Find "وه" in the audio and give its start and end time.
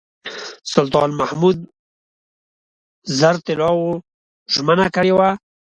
5.17-5.29